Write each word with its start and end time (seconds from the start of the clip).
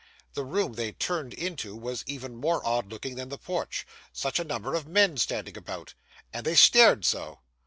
The 0.33 0.43
room 0.43 0.73
they 0.73 0.93
turned 0.93 1.31
into 1.35 1.75
was 1.75 2.03
even 2.07 2.35
more 2.35 2.65
odd 2.65 2.91
looking 2.91 3.13
than 3.17 3.29
the 3.29 3.37
porch. 3.37 3.85
Such 4.11 4.39
a 4.39 4.43
number 4.43 4.73
of 4.73 4.87
men 4.87 5.15
standing 5.17 5.55
about! 5.55 5.93
And 6.33 6.43
they 6.43 6.55
stared 6.55 7.05
so! 7.05 7.41